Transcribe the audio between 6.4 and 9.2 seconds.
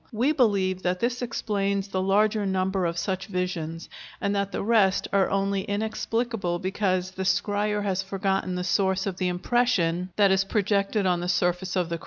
because the scryer has forgotten the source of